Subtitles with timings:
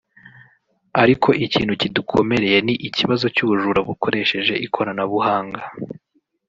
[1.01, 5.61] ariko ikintu kidukomereye ni ikibazo cy’ubujura bukoresheje ikoranabuhanga